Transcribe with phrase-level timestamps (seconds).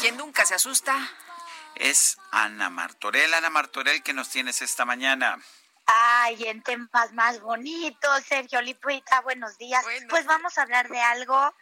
[0.00, 0.96] ¿Quién nunca se asusta?
[1.74, 3.34] Es Ana Martorell.
[3.34, 5.38] Ana Martorell, ¿qué nos tienes esta mañana?
[5.86, 9.84] Ay, en temas más bonitos, Sergio Lipita, buenos días.
[10.08, 11.54] Pues vamos a hablar de algo,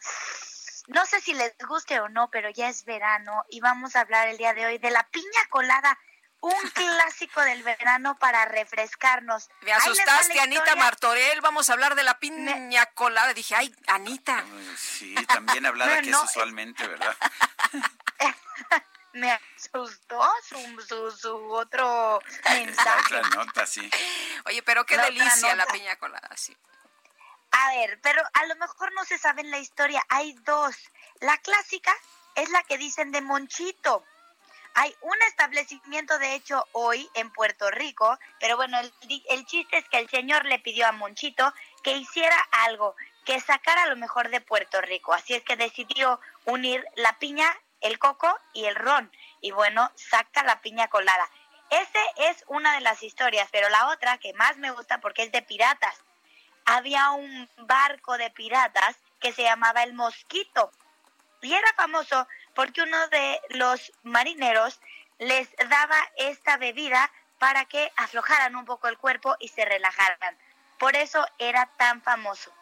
[0.88, 4.28] no sé si les guste o no, pero ya es verano y vamos a hablar
[4.28, 5.98] el día de hoy de la piña colada,
[6.40, 9.48] un clásico del verano para refrescarnos.
[9.62, 10.76] Me asustaste, Anita.
[10.76, 11.40] Martorell.
[11.40, 13.32] Vamos a hablar de la piña colada.
[13.32, 14.44] Dije, ay, Anita.
[14.76, 17.14] Sí, también hablada No, que no, es usualmente, ¿verdad?
[19.16, 23.16] Me asustó su, su, su otro mensaje.
[23.16, 23.88] otra nota, sí.
[24.46, 26.28] Oye, pero qué La delicia la piña colada.
[26.36, 26.56] Sí.
[27.52, 30.04] A ver, pero a lo mejor no se sabe en la historia.
[30.10, 30.76] Hay dos.
[31.20, 31.94] La clásica
[32.34, 34.04] es la que dicen de Monchito.
[34.74, 39.78] Hay un establecimiento, de hecho, hoy en Puerto Rico, pero bueno, el, di- el chiste
[39.78, 41.50] es que el señor le pidió a Monchito
[41.82, 45.14] que hiciera algo, que sacara lo mejor de Puerto Rico.
[45.14, 47.56] Así es que decidió unir la piña,
[47.86, 49.10] el coco y el ron.
[49.40, 51.28] Y bueno, saca la piña colada.
[51.70, 55.32] Ese es una de las historias, pero la otra que más me gusta porque es
[55.32, 56.02] de piratas
[56.66, 60.70] había un barco de piratas que se llamaba el Mosquito.
[61.40, 64.80] Y era famoso porque uno de los marineros
[65.18, 70.36] les daba esta bebida para que aflojaran un poco el cuerpo y se relajaran.
[70.78, 72.52] Por eso era tan famoso.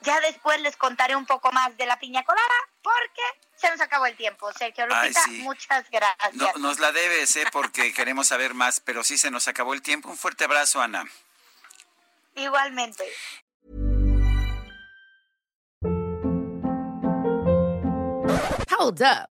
[0.00, 3.22] Ya después les contaré un poco más de la piña colada porque
[3.66, 4.52] se nos acabó el tiempo.
[4.52, 5.42] Sergio Ay, Lupita, sí.
[5.42, 6.34] muchas gracias.
[6.34, 7.44] No, nos la debes, ¿eh?
[7.52, 10.08] Porque queremos saber más, pero sí se nos acabó el tiempo.
[10.08, 11.04] Un fuerte abrazo, Ana.
[12.34, 13.04] Igualmente.
[18.78, 19.35] Hold up.